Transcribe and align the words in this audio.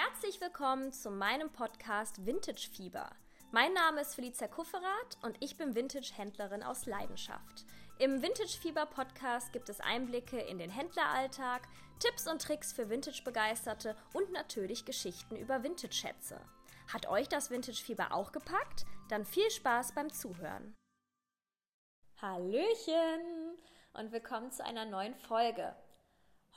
Herzlich 0.00 0.40
willkommen 0.40 0.92
zu 0.92 1.10
meinem 1.10 1.50
Podcast 1.50 2.24
Vintage 2.24 2.68
Fieber. 2.72 3.10
Mein 3.50 3.72
Name 3.72 4.00
ist 4.00 4.14
Felicia 4.14 4.46
Kufferath 4.46 5.18
und 5.22 5.36
ich 5.40 5.56
bin 5.56 5.74
Vintage-Händlerin 5.74 6.62
aus 6.62 6.86
Leidenschaft. 6.86 7.64
Im 7.98 8.22
Vintage 8.22 8.56
Fieber 8.62 8.86
Podcast 8.86 9.52
gibt 9.52 9.68
es 9.68 9.80
Einblicke 9.80 10.38
in 10.38 10.58
den 10.58 10.70
Händleralltag, 10.70 11.66
Tipps 11.98 12.28
und 12.28 12.40
Tricks 12.40 12.72
für 12.72 12.88
Vintage-Begeisterte 12.88 13.96
und 14.14 14.30
natürlich 14.30 14.84
Geschichten 14.84 15.34
über 15.34 15.64
Vintage-Schätze. 15.64 16.40
Hat 16.92 17.08
euch 17.08 17.28
das 17.28 17.50
Vintage 17.50 17.82
Fieber 17.82 18.12
auch 18.12 18.30
gepackt? 18.30 18.86
Dann 19.08 19.24
viel 19.24 19.50
Spaß 19.50 19.96
beim 19.96 20.12
Zuhören. 20.12 20.76
Hallöchen 22.22 23.58
und 23.94 24.12
willkommen 24.12 24.52
zu 24.52 24.64
einer 24.64 24.84
neuen 24.84 25.16
Folge. 25.16 25.74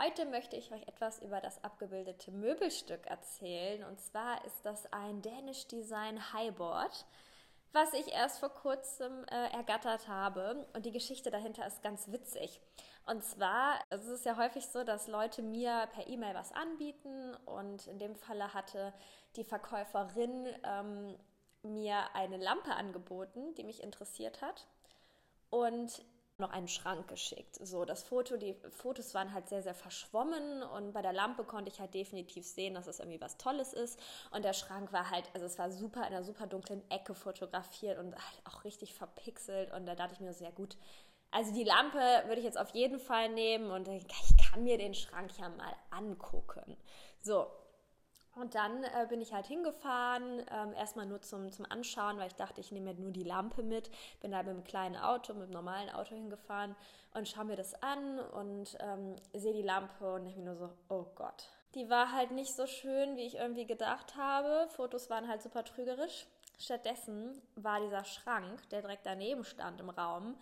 Heute 0.00 0.26
möchte 0.26 0.54
ich 0.54 0.70
euch 0.70 0.86
etwas 0.86 1.20
über 1.22 1.40
das 1.40 1.64
abgebildete 1.64 2.30
Möbelstück 2.30 3.04
erzählen. 3.08 3.82
Und 3.82 3.98
zwar 4.00 4.44
ist 4.44 4.64
das 4.64 4.86
ein 4.92 5.22
Danish 5.22 5.66
Design 5.66 6.32
Highboard, 6.32 7.04
was 7.72 7.92
ich 7.94 8.12
erst 8.12 8.38
vor 8.38 8.50
kurzem 8.50 9.24
äh, 9.24 9.50
ergattert 9.50 10.06
habe. 10.06 10.68
Und 10.72 10.86
die 10.86 10.92
Geschichte 10.92 11.32
dahinter 11.32 11.66
ist 11.66 11.82
ganz 11.82 12.12
witzig. 12.12 12.60
Und 13.06 13.24
zwar 13.24 13.80
es 13.90 14.02
ist 14.02 14.20
es 14.20 14.24
ja 14.24 14.36
häufig 14.36 14.68
so, 14.68 14.84
dass 14.84 15.08
Leute 15.08 15.42
mir 15.42 15.88
per 15.92 16.06
E-Mail 16.06 16.36
was 16.36 16.52
anbieten. 16.52 17.34
Und 17.44 17.88
in 17.88 17.98
dem 17.98 18.14
Falle 18.14 18.54
hatte 18.54 18.94
die 19.34 19.42
Verkäuferin 19.42 20.46
ähm, 20.62 21.16
mir 21.64 22.14
eine 22.14 22.36
Lampe 22.36 22.72
angeboten, 22.72 23.52
die 23.56 23.64
mich 23.64 23.82
interessiert 23.82 24.42
hat. 24.42 24.68
Und 25.50 26.04
noch 26.38 26.50
einen 26.50 26.68
Schrank 26.68 27.08
geschickt. 27.08 27.56
So, 27.60 27.84
das 27.84 28.04
Foto, 28.04 28.36
die 28.36 28.54
Fotos 28.70 29.12
waren 29.14 29.32
halt 29.32 29.48
sehr, 29.48 29.62
sehr 29.62 29.74
verschwommen 29.74 30.62
und 30.62 30.92
bei 30.92 31.02
der 31.02 31.12
Lampe 31.12 31.42
konnte 31.42 31.70
ich 31.70 31.80
halt 31.80 31.94
definitiv 31.94 32.46
sehen, 32.46 32.74
dass 32.74 32.86
es 32.86 33.00
irgendwie 33.00 33.20
was 33.20 33.38
Tolles 33.38 33.72
ist. 33.72 33.98
Und 34.30 34.44
der 34.44 34.52
Schrank 34.52 34.92
war 34.92 35.10
halt, 35.10 35.24
also 35.34 35.46
es 35.46 35.58
war 35.58 35.70
super 35.72 36.00
in 36.00 36.14
einer 36.14 36.22
super 36.22 36.46
dunklen 36.46 36.88
Ecke 36.90 37.14
fotografiert 37.14 37.98
und 37.98 38.14
halt 38.14 38.42
auch 38.44 38.64
richtig 38.64 38.94
verpixelt. 38.94 39.72
Und 39.72 39.86
da 39.86 39.96
dachte 39.96 40.14
ich 40.14 40.20
mir 40.20 40.32
ja 40.38 40.50
gut, 40.50 40.76
also 41.32 41.52
die 41.52 41.64
Lampe 41.64 41.98
würde 42.26 42.38
ich 42.38 42.44
jetzt 42.44 42.58
auf 42.58 42.70
jeden 42.70 43.00
Fall 43.00 43.28
nehmen 43.30 43.70
und 43.70 43.88
ich 43.88 44.06
kann 44.50 44.62
mir 44.62 44.78
den 44.78 44.94
Schrank 44.94 45.30
ja 45.38 45.48
mal 45.48 45.74
angucken. 45.90 46.76
So, 47.20 47.48
und 48.40 48.54
dann 48.54 48.84
äh, 48.84 49.06
bin 49.08 49.20
ich 49.20 49.32
halt 49.32 49.46
hingefahren, 49.46 50.44
ähm, 50.50 50.72
erstmal 50.74 51.06
nur 51.06 51.20
zum, 51.20 51.50
zum 51.50 51.66
Anschauen, 51.68 52.18
weil 52.18 52.28
ich 52.28 52.34
dachte, 52.34 52.60
ich 52.60 52.72
nehme 52.72 52.94
nur 52.94 53.10
die 53.10 53.24
Lampe 53.24 53.62
mit. 53.62 53.90
Bin 54.20 54.32
da 54.32 54.38
mit 54.38 54.50
einem 54.50 54.64
kleinen 54.64 54.96
Auto, 54.96 55.34
mit 55.34 55.44
einem 55.44 55.52
normalen 55.52 55.90
Auto 55.90 56.14
hingefahren 56.14 56.76
und 57.14 57.28
schaue 57.28 57.44
mir 57.44 57.56
das 57.56 57.74
an 57.82 58.18
und 58.18 58.76
ähm, 58.80 59.16
sehe 59.32 59.52
die 59.52 59.62
Lampe 59.62 60.14
und 60.14 60.24
denke 60.24 60.38
mir 60.38 60.46
nur 60.46 60.56
so, 60.56 60.70
oh 60.88 61.06
Gott. 61.14 61.48
Die 61.74 61.90
war 61.90 62.12
halt 62.12 62.30
nicht 62.30 62.54
so 62.54 62.66
schön, 62.66 63.16
wie 63.16 63.26
ich 63.26 63.36
irgendwie 63.36 63.66
gedacht 63.66 64.16
habe. 64.16 64.68
Fotos 64.70 65.10
waren 65.10 65.28
halt 65.28 65.42
super 65.42 65.64
trügerisch. 65.64 66.26
Stattdessen 66.58 67.40
war 67.56 67.80
dieser 67.80 68.04
Schrank, 68.04 68.68
der 68.70 68.82
direkt 68.82 69.06
daneben 69.06 69.44
stand 69.44 69.80
im 69.80 69.90
Raum, 69.90 70.36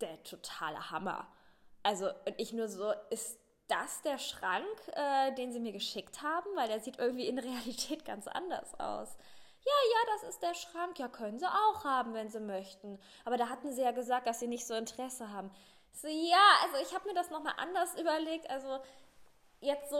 der 0.00 0.22
totale 0.24 0.90
Hammer. 0.90 1.26
Also, 1.82 2.06
und 2.06 2.34
ich 2.38 2.52
nur 2.52 2.68
so, 2.68 2.92
ist 3.10 3.38
das 3.68 4.02
der 4.02 4.18
Schrank, 4.18 4.66
äh, 4.92 5.32
den 5.34 5.52
sie 5.52 5.60
mir 5.60 5.72
geschickt 5.72 6.22
haben? 6.22 6.48
Weil 6.54 6.68
der 6.68 6.80
sieht 6.80 6.98
irgendwie 6.98 7.28
in 7.28 7.38
Realität 7.40 8.04
ganz 8.04 8.26
anders 8.26 8.78
aus. 8.78 9.16
Ja, 9.64 9.72
ja, 9.92 10.14
das 10.14 10.28
ist 10.28 10.42
der 10.42 10.54
Schrank. 10.54 10.98
Ja, 10.98 11.08
können 11.08 11.38
sie 11.38 11.46
auch 11.46 11.84
haben, 11.84 12.14
wenn 12.14 12.30
sie 12.30 12.40
möchten. 12.40 12.98
Aber 13.24 13.36
da 13.36 13.48
hatten 13.48 13.72
sie 13.72 13.82
ja 13.82 13.92
gesagt, 13.92 14.26
dass 14.26 14.40
sie 14.40 14.48
nicht 14.48 14.66
so 14.66 14.74
Interesse 14.74 15.30
haben. 15.30 15.50
So, 15.92 16.08
ja, 16.08 16.46
also 16.62 16.76
ich 16.82 16.94
habe 16.94 17.08
mir 17.08 17.14
das 17.14 17.30
nochmal 17.30 17.54
anders 17.56 17.98
überlegt. 17.98 18.50
Also 18.50 18.80
jetzt 19.60 19.90
so 19.90 19.98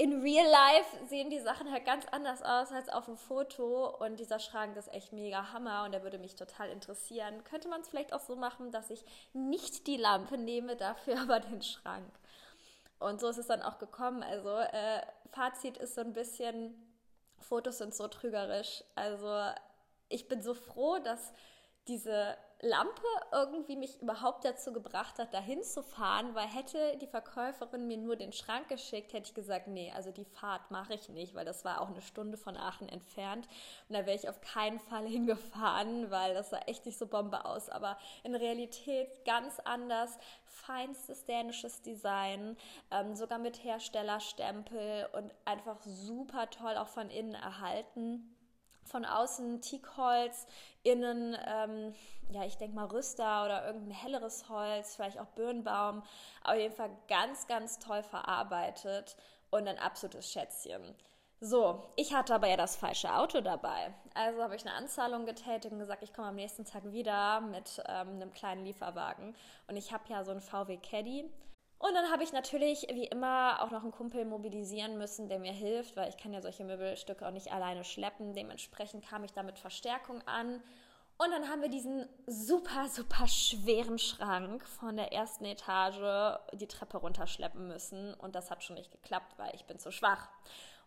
in 0.00 0.22
real 0.22 0.46
life 0.46 1.06
sehen 1.08 1.28
die 1.28 1.40
Sachen 1.40 1.70
halt 1.70 1.84
ganz 1.84 2.06
anders 2.10 2.42
aus 2.42 2.72
als 2.72 2.88
auf 2.88 3.04
dem 3.04 3.18
Foto. 3.18 3.94
Und 3.98 4.18
dieser 4.18 4.38
Schrank 4.38 4.76
ist 4.76 4.92
echt 4.94 5.12
mega 5.12 5.52
Hammer 5.52 5.84
und 5.84 5.92
der 5.92 6.02
würde 6.02 6.18
mich 6.18 6.36
total 6.36 6.70
interessieren. 6.70 7.44
Könnte 7.44 7.68
man 7.68 7.82
es 7.82 7.88
vielleicht 7.88 8.14
auch 8.14 8.20
so 8.20 8.34
machen, 8.34 8.72
dass 8.72 8.88
ich 8.88 9.04
nicht 9.34 9.86
die 9.86 9.98
Lampe 9.98 10.38
nehme, 10.38 10.74
dafür 10.74 11.20
aber 11.20 11.40
den 11.40 11.60
Schrank. 11.60 12.10
Und 13.00 13.18
so 13.18 13.28
ist 13.28 13.38
es 13.38 13.46
dann 13.46 13.62
auch 13.62 13.78
gekommen. 13.78 14.22
Also 14.22 14.50
äh, 14.58 15.00
Fazit 15.32 15.78
ist 15.78 15.94
so 15.94 16.02
ein 16.02 16.12
bisschen, 16.12 16.74
Fotos 17.38 17.78
sind 17.78 17.94
so 17.94 18.06
trügerisch. 18.08 18.84
Also 18.94 19.50
ich 20.08 20.28
bin 20.28 20.42
so 20.42 20.54
froh, 20.54 20.98
dass 20.98 21.32
diese 21.88 22.36
Lampe 22.62 23.02
irgendwie 23.32 23.74
mich 23.74 24.02
überhaupt 24.02 24.44
dazu 24.44 24.72
gebracht 24.72 25.18
hat, 25.18 25.32
dahin 25.32 25.62
zu 25.62 25.82
fahren, 25.82 26.34
weil 26.34 26.46
hätte 26.46 26.98
die 26.98 27.06
Verkäuferin 27.06 27.86
mir 27.86 27.96
nur 27.96 28.16
den 28.16 28.32
Schrank 28.32 28.68
geschickt, 28.68 29.14
hätte 29.14 29.28
ich 29.28 29.34
gesagt, 29.34 29.66
nee, 29.66 29.90
also 29.96 30.10
die 30.10 30.26
Fahrt 30.26 30.70
mache 30.70 30.92
ich 30.92 31.08
nicht, 31.08 31.34
weil 31.34 31.46
das 31.46 31.64
war 31.64 31.80
auch 31.80 31.88
eine 31.88 32.02
Stunde 32.02 32.36
von 32.36 32.58
Aachen 32.58 32.88
entfernt. 32.90 33.48
Und 33.88 33.94
da 33.94 34.04
wäre 34.04 34.16
ich 34.16 34.28
auf 34.28 34.42
keinen 34.42 34.78
Fall 34.78 35.06
hingefahren, 35.08 36.10
weil 36.10 36.34
das 36.34 36.50
sah 36.50 36.58
echt 36.66 36.84
nicht 36.84 36.98
so 36.98 37.06
Bombe 37.06 37.46
aus, 37.46 37.70
aber 37.70 37.96
in 38.24 38.34
Realität 38.34 39.24
ganz 39.24 39.58
anders, 39.60 40.18
feinstes 40.44 41.24
dänisches 41.24 41.80
Design, 41.80 42.58
ähm, 42.90 43.14
sogar 43.14 43.38
mit 43.38 43.64
Herstellerstempel 43.64 45.08
und 45.12 45.32
einfach 45.46 45.80
super 45.82 46.50
toll 46.50 46.76
auch 46.76 46.88
von 46.88 47.08
innen 47.08 47.34
erhalten 47.34 48.36
von 48.90 49.04
außen 49.04 49.60
Teakholz, 49.60 50.46
innen, 50.82 51.36
ähm, 51.46 51.94
ja, 52.30 52.44
ich 52.44 52.56
denke 52.56 52.74
mal 52.76 52.86
Rüster 52.86 53.44
oder 53.44 53.66
irgendein 53.66 53.96
helleres 53.96 54.48
Holz, 54.48 54.96
vielleicht 54.96 55.18
auch 55.18 55.26
Birnbaum. 55.36 56.02
Auf 56.44 56.56
jeden 56.56 56.74
Fall 56.74 56.90
ganz, 57.08 57.46
ganz 57.46 57.78
toll 57.78 58.02
verarbeitet 58.02 59.16
und 59.50 59.68
ein 59.68 59.78
absolutes 59.78 60.30
Schätzchen. 60.30 60.94
So, 61.42 61.82
ich 61.96 62.12
hatte 62.12 62.34
aber 62.34 62.48
ja 62.48 62.58
das 62.58 62.76
falsche 62.76 63.14
Auto 63.14 63.40
dabei. 63.40 63.94
Also 64.12 64.42
habe 64.42 64.56
ich 64.56 64.66
eine 64.66 64.74
Anzahlung 64.74 65.24
getätigt 65.24 65.72
und 65.72 65.78
gesagt, 65.78 66.02
ich 66.02 66.12
komme 66.12 66.28
am 66.28 66.34
nächsten 66.34 66.66
Tag 66.66 66.92
wieder 66.92 67.40
mit 67.40 67.82
ähm, 67.88 68.08
einem 68.10 68.32
kleinen 68.32 68.64
Lieferwagen. 68.66 69.34
Und 69.66 69.76
ich 69.76 69.90
habe 69.90 70.04
ja 70.08 70.22
so 70.22 70.32
einen 70.32 70.42
VW 70.42 70.76
Caddy 70.76 71.30
und 71.80 71.94
dann 71.94 72.10
habe 72.10 72.22
ich 72.22 72.32
natürlich 72.34 72.86
wie 72.92 73.06
immer 73.06 73.62
auch 73.62 73.70
noch 73.70 73.82
einen 73.82 73.90
Kumpel 73.90 74.26
mobilisieren 74.26 74.98
müssen, 74.98 75.30
der 75.30 75.38
mir 75.38 75.52
hilft, 75.52 75.96
weil 75.96 76.10
ich 76.10 76.18
kann 76.18 76.34
ja 76.34 76.42
solche 76.42 76.62
Möbelstücke 76.62 77.26
auch 77.26 77.32
nicht 77.32 77.52
alleine 77.52 77.84
schleppen. 77.84 78.34
Dementsprechend 78.34 79.08
kam 79.08 79.24
ich 79.24 79.32
da 79.32 79.42
mit 79.42 79.58
Verstärkung 79.58 80.20
an. 80.28 80.62
Und 81.16 81.30
dann 81.30 81.48
haben 81.48 81.62
wir 81.62 81.70
diesen 81.70 82.06
super, 82.26 82.88
super 82.90 83.26
schweren 83.26 83.98
Schrank 83.98 84.62
von 84.66 84.96
der 84.96 85.14
ersten 85.14 85.46
Etage 85.46 86.38
die 86.52 86.66
Treppe 86.66 86.98
runterschleppen 86.98 87.66
müssen. 87.66 88.12
Und 88.12 88.34
das 88.34 88.50
hat 88.50 88.62
schon 88.62 88.76
nicht 88.76 88.92
geklappt, 88.92 89.38
weil 89.38 89.54
ich 89.54 89.64
bin 89.64 89.78
zu 89.78 89.90
schwach. 89.90 90.28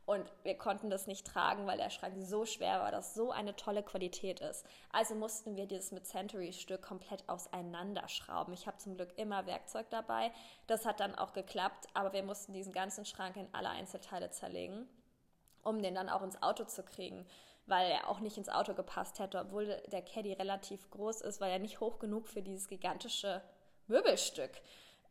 Und 0.06 0.30
wir 0.44 0.58
konnten 0.58 0.90
das 0.90 1.08
nicht 1.08 1.26
tragen, 1.26 1.66
weil 1.66 1.78
der 1.78 1.90
Schrank 1.90 2.16
so 2.18 2.46
schwer 2.46 2.80
war, 2.82 2.92
dass 2.92 3.14
so 3.14 3.32
eine 3.32 3.56
tolle 3.56 3.84
Qualität 3.84 4.42
ist. 4.42 4.66
Also 4.92 5.16
mussten 5.16 5.56
wir 5.56 5.66
dieses 5.66 5.94
mit 5.94 6.06
Century-Stück 6.06 6.82
komplett 6.82 7.28
auseinanderschrauben. 7.30 8.54
Ich 8.54 8.68
habe 8.68 8.78
zum 8.78 8.96
Glück 8.96 9.18
immer 9.18 9.46
Werkzeug 9.46 9.90
dabei. 9.90 10.32
Das 10.68 10.86
hat 10.86 11.00
dann 11.00 11.16
auch 11.16 11.32
geklappt, 11.32 11.88
aber 11.94 12.12
wir 12.12 12.24
mussten 12.24 12.52
diesen 12.52 12.74
ganzen 12.74 13.06
Schrank 13.06 13.38
in 13.38 13.48
alle 13.54 13.70
Einzelteile 13.70 14.30
zerlegen, 14.30 14.90
um 15.64 15.82
den 15.82 15.96
dann 15.96 16.10
auch 16.10 16.22
ins 16.22 16.42
Auto 16.44 16.66
zu 16.66 16.84
kriegen, 16.84 17.26
weil 17.66 17.90
er 17.90 18.10
auch 18.10 18.20
nicht 18.20 18.38
ins 18.38 18.50
Auto 18.50 18.74
gepasst 18.74 19.20
hätte, 19.20 19.40
obwohl 19.40 19.68
der 19.90 20.02
Caddy 20.02 20.34
relativ 20.34 20.90
groß 20.90 21.22
ist, 21.22 21.40
weil 21.40 21.52
er 21.52 21.60
nicht 21.60 21.80
hoch 21.80 22.00
genug 22.00 22.28
für 22.28 22.42
dieses 22.42 22.68
gigantische 22.68 23.42
Möbelstück. 23.88 24.52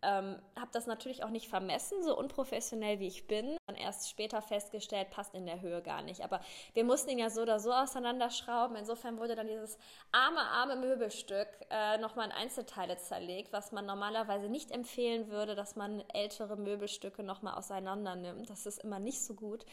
Ähm, 0.03 0.37
habe 0.59 0.71
das 0.73 0.87
natürlich 0.87 1.23
auch 1.25 1.31
nicht 1.31 1.49
vermessen, 1.49 2.03
so 2.03 2.17
unprofessionell 2.19 2.99
wie 2.99 3.07
ich 3.07 3.27
bin. 3.27 3.57
Dann 3.67 3.77
erst 3.77 4.11
später 4.11 4.43
festgestellt, 4.43 5.11
passt 5.11 5.35
in 5.35 5.47
der 5.47 5.61
Höhe 5.61 5.81
gar 5.81 6.03
nicht. 6.03 6.23
Aber 6.23 6.41
wir 6.75 6.85
mussten 6.85 7.11
ihn 7.11 7.19
ja 7.19 7.31
so 7.31 7.43
oder 7.43 7.61
so 7.61 7.73
auseinanderschrauben. 7.73 8.77
Insofern 8.77 9.19
wurde 9.19 9.37
dann 9.37 9.47
dieses 9.47 9.79
arme, 10.11 10.41
arme 10.41 10.77
Möbelstück 10.77 11.49
äh, 11.71 11.99
nochmal 11.99 12.27
in 12.27 12.33
Einzelteile 12.33 12.97
zerlegt, 12.97 13.53
was 13.53 13.73
man 13.73 13.87
normalerweise 13.87 14.49
nicht 14.49 14.73
empfehlen 14.73 15.31
würde, 15.31 15.55
dass 15.55 15.77
man 15.77 16.03
ältere 16.12 16.57
Möbelstücke 16.57 17.23
nochmal 17.23 17.55
auseinander 17.55 18.17
nimmt. 18.17 18.51
Das 18.51 18.67
ist 18.67 18.83
immer 18.83 18.99
nicht 18.99 19.23
so 19.23 19.35
gut. 19.35 19.65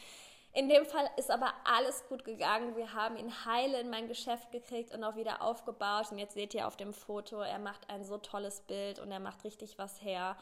In 0.52 0.68
dem 0.68 0.84
Fall 0.84 1.08
ist 1.16 1.30
aber 1.30 1.52
alles 1.64 2.04
gut 2.08 2.24
gegangen. 2.24 2.74
Wir 2.74 2.92
haben 2.92 3.16
ihn 3.16 3.44
heile 3.44 3.80
in 3.80 3.88
mein 3.88 4.08
Geschäft 4.08 4.50
gekriegt 4.50 4.92
und 4.92 5.04
auch 5.04 5.14
wieder 5.14 5.42
aufgebaut. 5.42 6.10
Und 6.10 6.18
jetzt 6.18 6.34
seht 6.34 6.54
ihr 6.54 6.66
auf 6.66 6.76
dem 6.76 6.92
Foto, 6.92 7.40
er 7.40 7.60
macht 7.60 7.88
ein 7.88 8.04
so 8.04 8.18
tolles 8.18 8.60
Bild 8.62 8.98
und 8.98 9.12
er 9.12 9.20
macht 9.20 9.44
richtig 9.44 9.78
was 9.78 10.02
her. 10.02 10.36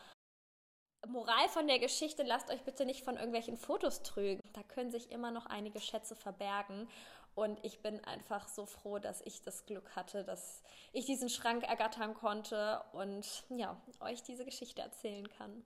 Moral 1.06 1.49
von 1.49 1.69
der 1.69 1.79
Geschichte, 1.79 2.23
lasst 2.23 2.50
euch 2.50 2.62
bitte 2.62 2.85
nicht 2.87 3.05
von 3.05 3.17
irgendwelchen 3.17 3.56
Fotos 3.56 4.03
trügen. 4.03 4.41
Da 4.55 4.62
können 4.62 4.91
sich 4.91 5.12
immer 5.12 5.31
noch 5.31 5.47
einige 5.47 5.81
Schätze 5.81 6.17
verbergen. 6.17 6.88
Und 7.35 7.62
ich 7.65 7.81
bin 7.83 8.03
einfach 8.05 8.49
so 8.49 8.67
froh, 8.67 8.99
dass 8.99 9.21
ich 9.21 9.43
das 9.43 9.65
Glück 9.65 9.94
hatte, 9.94 10.25
dass 10.25 10.62
ich 10.93 11.05
diesen 11.05 11.29
Schrank 11.29 11.62
ergattern 11.62 12.15
konnte 12.15 12.83
und 12.93 13.44
ja, 13.50 13.81
euch 14.00 14.23
diese 14.25 14.44
Geschichte 14.44 14.83
erzählen 14.83 15.29
kann. 15.29 15.65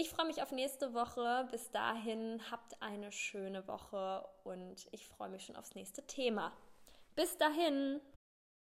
Ich 0.00 0.10
freue 0.10 0.26
mich 0.26 0.40
auf 0.42 0.52
nächste 0.52 0.94
Woche. 0.94 1.48
Bis 1.50 1.72
dahin 1.72 2.40
habt 2.52 2.80
eine 2.80 3.10
schöne 3.10 3.66
Woche 3.66 4.24
und 4.44 4.86
ich 4.92 5.08
freue 5.08 5.28
mich 5.28 5.44
schon 5.44 5.56
aufs 5.56 5.74
nächste 5.74 6.06
Thema. 6.06 6.52
Bis 7.16 7.36
dahin. 7.36 8.00